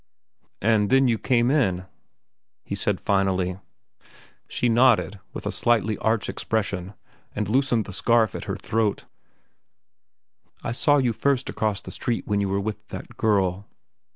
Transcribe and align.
"And 0.63 0.89
then 0.89 1.07
you 1.07 1.19
came 1.19 1.51
in," 1.51 1.85
he 2.63 2.73
said 2.73 2.99
finally. 2.99 3.59
She 4.47 4.67
nodded, 4.67 5.19
with 5.31 5.45
a 5.45 5.51
slightly 5.51 5.95
arch 5.99 6.27
expression, 6.27 6.95
and 7.35 7.47
loosened 7.47 7.85
the 7.85 7.93
scarf 7.93 8.33
at 8.33 8.45
her 8.45 8.55
throat. 8.55 9.05
"I 10.63 10.71
saw 10.71 10.97
you 10.97 11.13
first 11.13 11.45
from 11.45 11.53
across 11.53 11.81
the 11.81 11.91
street 11.91 12.25
when 12.25 12.41
you 12.41 12.49
were 12.49 12.59
with 12.59 12.87
that 12.87 13.15
girl." 13.15 13.67